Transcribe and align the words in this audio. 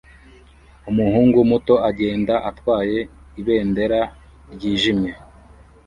Umuhungu 0.89 1.37
muto 1.51 1.75
agenda 1.89 2.33
atwaye 2.49 2.99
ibendera 3.39 4.01
ryijimye 4.53 5.11